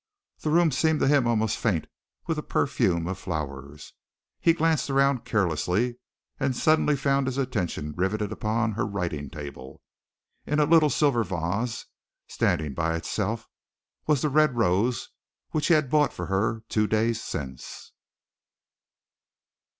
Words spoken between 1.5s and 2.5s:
faint with the